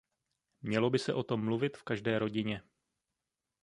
[0.61, 2.61] Mělo by se o tom mluvit v každé rodině.